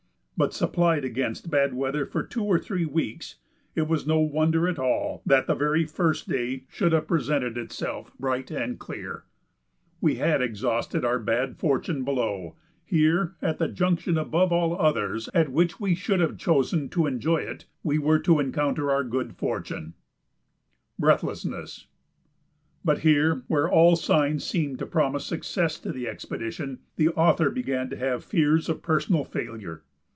[0.37, 3.35] But supplied against bad weather for two or three weeks,
[3.75, 8.11] it was no wonder at all that the very first day should have presented itself
[8.17, 9.25] bright and clear.
[10.01, 15.51] We had exhausted our bad fortune below; here, at the juncture above all others at
[15.51, 19.93] which we should have chosen to enjoy it, we were to encounter our good fortune.
[19.93, 19.93] [Sidenote:
[21.21, 21.87] Breathlessness]
[22.83, 27.91] But here, where all signs seemed to promise success to the expedition, the author began
[27.91, 29.83] to have fears of personal failure.